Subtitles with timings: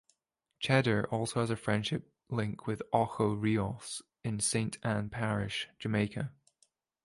[0.59, 6.31] Cheddar also has a friendship link with Ocho Rios in Saint Ann Parish, Jamaica.